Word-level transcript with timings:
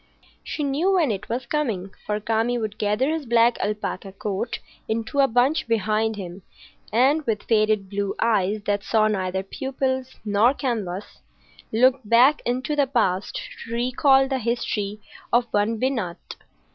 She 0.43 0.63
knew 0.63 0.93
when 0.93 1.11
it 1.11 1.29
was 1.29 1.45
coming; 1.45 1.91
for 2.07 2.19
Kami 2.19 2.57
would 2.57 2.79
gather 2.79 3.11
his 3.11 3.27
black 3.27 3.59
alpaca 3.59 4.11
coat 4.11 4.57
into 4.87 5.19
a 5.19 5.27
bunch 5.27 5.67
behind 5.67 6.15
him, 6.15 6.41
and, 6.91 7.23
with 7.27 7.43
faded 7.43 7.87
blue 7.87 8.15
eyes 8.19 8.63
that 8.63 8.83
saw 8.83 9.07
neither 9.07 9.43
pupils 9.43 10.15
nor 10.25 10.55
canvas, 10.55 11.19
look 11.71 11.99
back 12.03 12.41
into 12.47 12.75
the 12.75 12.87
past 12.87 13.35
to 13.67 13.73
recall 13.75 14.27
the 14.27 14.39
history 14.39 14.99
of 15.31 15.45
one 15.51 15.79
Binat. 15.79 16.17